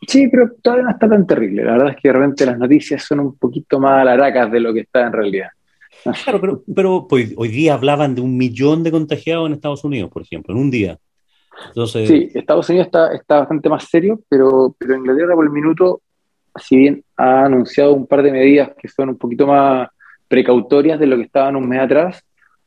[0.07, 1.65] Sí, pero todavía no está tan terrible.
[1.65, 4.75] La verdad es que de repente las noticias son un poquito más alaracas de lo
[4.75, 5.49] que está en realidad.
[6.25, 10.11] Claro, pero, pero pues, hoy día hablaban de un millón de contagiados en Estados Unidos,
[10.11, 10.99] por ejemplo, en un día.
[11.69, 12.09] Entonces...
[12.09, 16.03] Sí, Estados Unidos está, está bastante más serio, pero, pero Inglaterra por el minuto,
[16.57, 19.89] si bien ha anunciado un par de medidas que son un poquito más
[20.29, 22.25] precautorias de lo que estaban un mes atrás,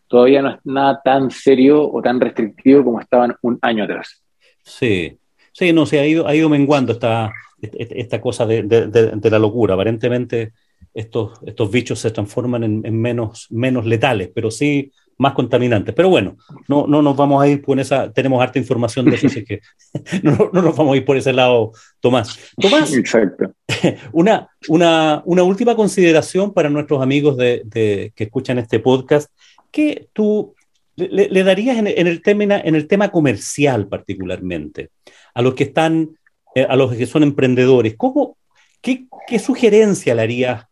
[0.07, 4.21] todavía no es nada tan serio o tan restrictivo como estaban un año atrás.
[4.61, 5.17] Sí,
[5.51, 9.73] sí, no, se ha ido, ha ido menguando esta, esta cosa de, la locura.
[9.73, 10.53] Aparentemente
[10.93, 15.93] estos, estos bichos se transforman en, menos, menos letales, pero sí más contaminantes.
[15.95, 19.27] Pero bueno, no, no nos vamos a ir por esa, tenemos harta información de eso,
[19.27, 19.61] así que
[20.23, 22.37] no, no, nos vamos a ir por ese lado, Tomás.
[22.59, 23.53] Tomás, Exacto.
[24.11, 29.29] Una, una, una última consideración para nuestros amigos de, que escuchan este podcast
[29.75, 30.55] ¿qué tú
[30.95, 34.91] le, darías en, el tema, en el tema comercial particularmente
[35.33, 36.17] a los que están,
[36.55, 37.95] eh, a los que son emprendedores?
[37.97, 38.37] ¿Cómo,
[38.81, 39.05] qué,
[39.37, 40.65] sugerencia le harías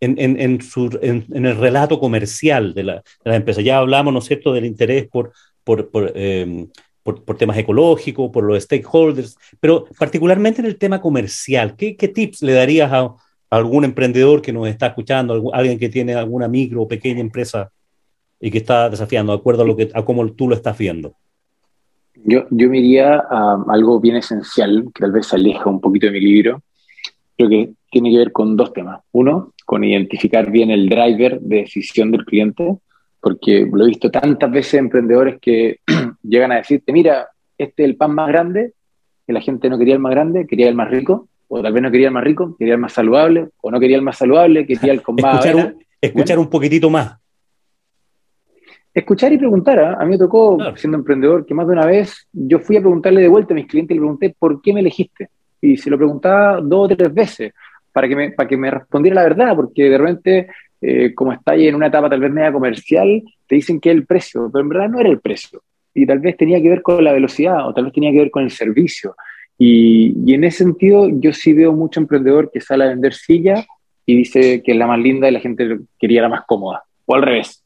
[0.00, 3.60] en, en, el relato comercial de la, empresa.
[3.60, 5.32] Ya hablamos, ¿no es cierto?, del interés por,
[5.62, 6.68] por, por, em,
[7.38, 12.90] temas ecológicos, por los stakeholders, pero particularmente en el tema comercial, ¿qué, tips le darías
[12.92, 13.14] a,
[13.50, 17.70] algún emprendedor que nos está escuchando, alguien que tiene alguna micro o pequeña empresa
[18.38, 21.14] y que está desafiando, de acuerdo a, lo que, a cómo tú lo estás viendo?
[22.14, 26.06] Yo, yo me iría a algo bien esencial, que tal vez se aleja un poquito
[26.06, 26.62] de mi libro,
[27.40, 29.00] creo que tiene que ver con dos temas.
[29.12, 32.76] Uno, con identificar bien el driver de decisión del cliente,
[33.20, 35.78] porque lo he visto tantas veces emprendedores que
[36.22, 38.74] llegan a decirte, mira, este es el pan más grande,
[39.26, 41.82] que la gente no quería el más grande, quería el más rico, o tal vez
[41.82, 44.66] no quería el más rico, quería el más saludable, o no quería el más saludable,
[44.66, 45.44] quería el con más...
[45.44, 47.16] escuchar, un, escuchar un poquitito más.
[48.92, 49.78] Escuchar y preguntar.
[49.78, 49.96] ¿ah?
[50.00, 53.22] A mí me tocó, siendo emprendedor, que más de una vez yo fui a preguntarle
[53.22, 55.30] de vuelta a mis clientes y le pregunté, ¿por qué me elegiste?
[55.60, 57.52] Y se lo preguntaba dos o tres veces
[57.92, 60.48] para que me, para que me respondiera la verdad, porque de repente,
[60.80, 64.06] eh, como está ahí en una etapa tal vez media comercial, te dicen que el
[64.06, 65.62] precio, pero en verdad no era el precio.
[65.92, 68.30] Y tal vez tenía que ver con la velocidad o tal vez tenía que ver
[68.30, 69.16] con el servicio.
[69.58, 73.66] Y, y en ese sentido, yo sí veo mucho emprendedor que sale a vender silla
[74.06, 76.84] y dice que es la más linda y la gente quería la más cómoda.
[77.06, 77.59] O al revés.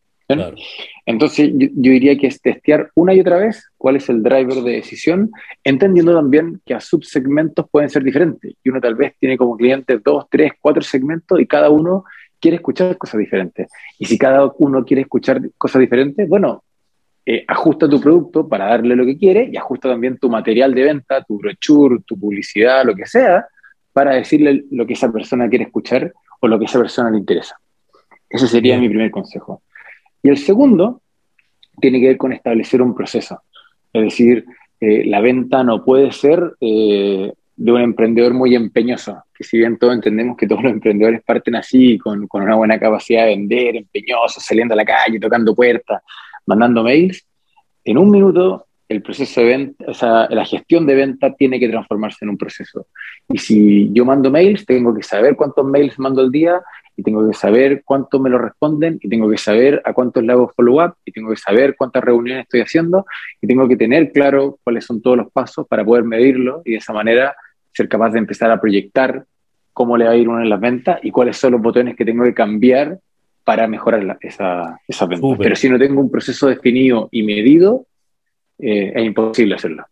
[1.06, 4.72] Entonces, yo, diría que es testear una y otra vez cuál es el driver de
[4.72, 5.30] decisión,
[5.62, 8.54] entendiendo también que a subsegmentos pueden ser diferentes.
[8.62, 12.04] Y uno tal vez tiene como cliente dos, tres, cuatro segmentos y cada uno
[12.40, 13.68] quiere escuchar cosas diferentes.
[13.98, 16.64] Y si cada uno quiere escuchar cosas diferentes, bueno,
[17.26, 20.82] eh, ajusta tu producto para darle lo que quiere y ajusta también tu material de
[20.82, 23.46] venta, tu brochure, tu publicidad, lo que sea,
[23.92, 27.56] para decirle lo que esa persona quiere escuchar o lo que esa persona le interesa.
[28.28, 29.62] Ese sería mi primer consejo.
[30.24, 31.02] Y el segundo
[31.80, 33.42] tiene que ver con establecer un proceso.
[33.92, 34.44] Es decir,
[34.80, 39.78] eh, la venta no puede ser eh, de un emprendedor muy empeñoso, que si bien
[39.78, 43.76] todos entendemos que todos los emprendedores parten así, con, con una buena capacidad de vender,
[43.76, 46.02] empeñosos, saliendo a la calle, tocando puertas,
[46.46, 47.26] mandando mails,
[47.84, 51.68] en un minuto el proceso de venta, o sea, la gestión de venta tiene que
[51.68, 52.86] transformarse en un proceso.
[53.28, 56.62] Y si yo mando mails, tengo que saber cuántos mails mando al día
[56.96, 60.32] y tengo que saber cuánto me lo responden y tengo que saber a cuántos le
[60.32, 63.06] hago follow-up y tengo que saber cuántas reuniones estoy haciendo
[63.40, 66.76] y tengo que tener claro cuáles son todos los pasos para poder medirlo y de
[66.78, 67.34] esa manera
[67.72, 69.24] ser capaz de empezar a proyectar
[69.72, 72.04] cómo le va a ir uno en las ventas y cuáles son los botones que
[72.04, 73.00] tengo que cambiar
[73.42, 75.26] para mejorar esa, esa venta.
[75.38, 77.86] Pero si no tengo un proceso definido y medido,
[78.58, 79.84] eh, es imposible hacerlo.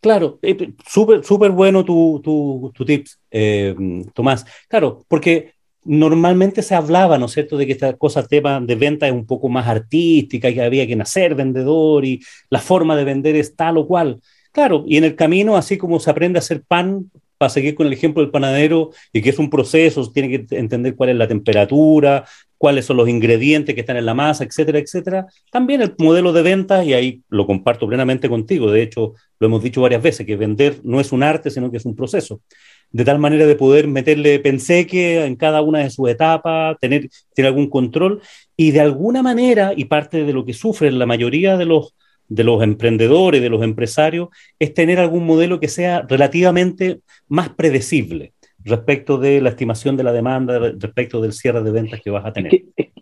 [0.00, 3.74] Claro, eh, súper súper bueno tu, tu, tu tips, eh,
[4.12, 4.44] Tomás.
[4.68, 5.54] Claro, porque
[5.88, 9.26] normalmente se hablaba, ¿no es cierto?, de que esta cosa, tema de venta es un
[9.26, 12.20] poco más artística, que había que nacer vendedor y
[12.50, 14.20] la forma de vender es tal o cual.
[14.52, 17.86] Claro, y en el camino, así como se aprende a hacer pan, para seguir con
[17.86, 21.28] el ejemplo del panadero, y que es un proceso, tiene que entender cuál es la
[21.28, 22.24] temperatura,
[22.58, 25.26] cuáles son los ingredientes que están en la masa, etcétera, etcétera.
[25.50, 29.62] También el modelo de venta, y ahí lo comparto plenamente contigo, de hecho lo hemos
[29.62, 32.42] dicho varias veces, que vender no es un arte, sino que es un proceso
[32.90, 37.48] de tal manera de poder meterle penseque en cada una de sus etapas, tener, tener
[37.48, 38.22] algún control
[38.56, 41.94] y de alguna manera, y parte de lo que sufren la mayoría de los,
[42.28, 48.32] de los emprendedores, de los empresarios, es tener algún modelo que sea relativamente más predecible
[48.64, 52.32] respecto de la estimación de la demanda, respecto del cierre de ventas que vas a
[52.32, 52.52] tener.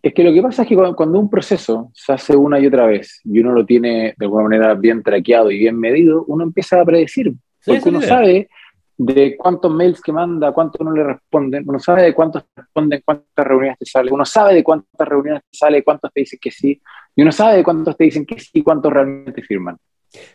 [0.02, 2.86] Es que, lo que pasa es que cuando, un proceso se hace una y otra
[2.86, 6.80] vez y uno lo tiene de alguna manera bien traqueado y bien medido, uno empieza
[6.80, 7.32] a predecir,
[7.64, 8.48] porque uno sabe
[8.98, 13.46] de cuántos mails que manda, cuántos no le responden, uno sabe de cuántos responden, cuántas
[13.46, 16.80] reuniones te sale, uno sabe de cuántas reuniones te sale, cuántos te dicen que sí,
[17.14, 19.76] y uno sabe de cuántos te dicen que sí, cuántos realmente firman.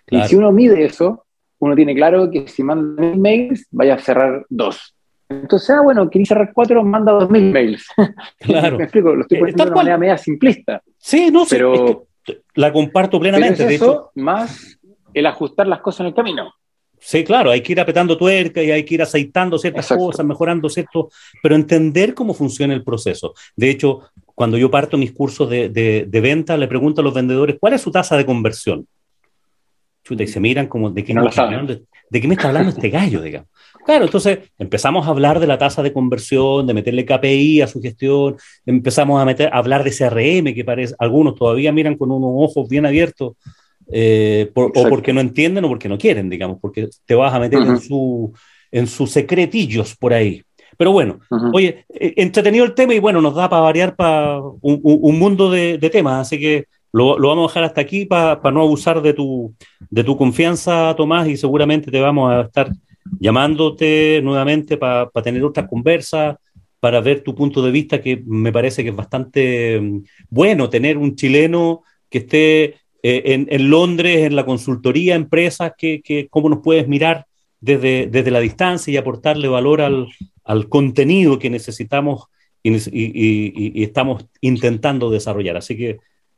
[0.10, 1.26] Y si uno mide eso,
[1.60, 4.96] uno tiene claro que si manda mil mails, vaya a cerrar dos.
[5.30, 7.88] Entonces, ah, bueno, quería cerrar cuatro, manda dos mil mails.
[8.40, 8.78] Claro.
[8.78, 10.82] Me explico, lo estoy eh, poniendo de una manera media simplista.
[10.98, 12.08] Sí, no pero,
[12.56, 13.66] la comparto plenamente.
[13.66, 14.80] de eso, más
[15.14, 16.54] el ajustar las cosas en el camino.
[17.04, 20.70] Sí, claro, hay que ir apretando tuerca y hay que ir aceitando ciertas cosas, mejorando
[20.70, 21.10] cierto,
[21.42, 23.34] pero entender cómo funciona el proceso.
[23.56, 24.02] De hecho,
[24.36, 27.82] cuando yo parto mis cursos de, de, venta, le pregunto a los vendedores, ¿cuál es
[27.82, 28.86] su tasa de conversión?
[30.04, 31.76] Chuta, y se miran como, ¿de qué, me, está hablando,
[32.10, 33.50] ¿de qué me está hablando este gallo, digamos?
[33.84, 37.82] Claro, entonces empezamos a hablar de la tasa de conversión, de meterle KPI a su
[37.82, 42.30] gestión, empezamos a, meter, a hablar de CRM, que parece, algunos todavía miran con unos
[42.36, 43.38] ojos bien abiertos
[43.92, 47.62] eh, o porque no entienden o porque no quieren, digamos, porque te vas a meter
[47.62, 48.34] en, su,
[48.72, 50.42] en sus secretillos por ahí.
[50.78, 51.20] Pero bueno,
[51.54, 55.78] oye, eh, entretenido el tema y bueno, nos da para variar para un, mundo de,
[55.92, 59.54] temas, así que lo, lo, vamos a dejar hasta aquí para no abusar de tu,
[59.90, 62.72] de tu confianza, Tomás, y seguramente te vamos a estar
[63.20, 66.38] llamándote nuevamente para tener otras conversas
[66.82, 70.98] para ver tu punto de vista, que me parece que es bastante mm, bueno tener
[70.98, 76.60] un chileno que esté eh, en, Londres, en la consultoría, empresas, que, que, cómo nos
[76.60, 77.26] puedes mirar
[77.60, 80.08] desde, desde la distancia y aportarle valor al,
[80.44, 82.26] al contenido que necesitamos
[82.64, 85.58] y, y, estamos intentando desarrollar.
[85.58, 85.98] Así que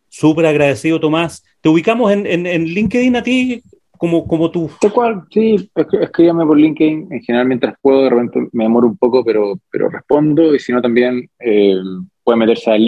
[0.09, 1.43] súper agradecido, Tomás.
[1.61, 3.61] Te ubicamos en, en, en LinkedIn a ti
[3.97, 4.69] como, como tú.
[4.79, 5.69] Tal cual, sí,
[6.01, 7.07] escríbame por LinkedIn.
[7.11, 10.55] En general, mientras puedo, de repente me demoro un poco, pero, pero respondo.
[10.55, 11.75] Y si no, también eh,
[12.23, 12.85] pueden meterse al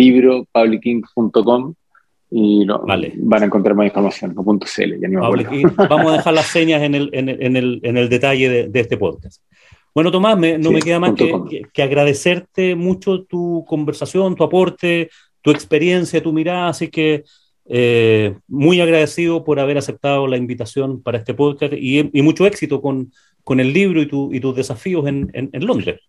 [2.32, 5.00] libro publiking.com y van a encontrar más información, no punto .cl,
[5.90, 9.42] Vamos a dejar las señas en el, en el, en el, detalle de, este podcast.
[9.94, 15.10] Bueno, Tomás, no me queda más que, que, agradecerte mucho tu conversación, tu aporte,
[15.42, 17.24] tu experiencia, tu mirada, así que
[17.68, 23.12] eh, muy agradecido por haber aceptado la invitación para este podcast y, mucho éxito con,
[23.44, 26.00] con, el libro y, tu, y tus desafíos en, en, Londres.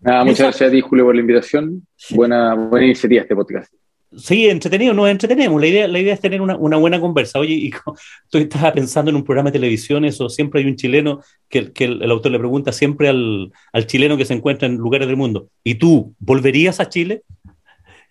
[0.00, 1.86] muchas gracias a ti, Julio, por la invitación.
[2.10, 3.72] Buena, buena iniciativa este podcast.
[4.16, 5.60] Sí, entretenido, nos entretenemos.
[5.60, 7.38] La idea, la idea es tener una, una buena conversa.
[7.38, 7.70] Oye, y
[8.30, 11.84] tú estás pensando en un programa de televisión, eso siempre hay un chileno que, que
[11.84, 15.48] el, autor le pregunta siempre al, al, chileno que se encuentra en lugares del mundo,
[15.62, 17.22] ¿y tú volverías a Chile?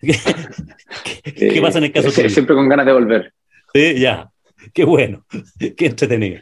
[0.00, 2.30] ¿Qué, pasa en el caso tuyo?
[2.30, 3.32] Siempre con ganas de volver.
[3.74, 4.30] Sí, ya.
[4.72, 5.24] Qué bueno.
[5.58, 6.40] Qué entretenido.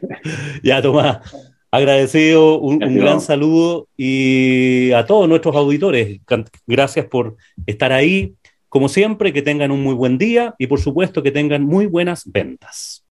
[0.62, 1.34] Ya, Tomás.
[1.70, 6.20] Agradecido, un, un, gran saludo y a todos nuestros auditores,
[6.66, 7.36] gracias por
[7.66, 8.34] estar ahí.
[8.76, 12.30] Como siempre, que tengan un muy buen día y por supuesto que tengan muy buenas
[12.30, 13.06] ventas.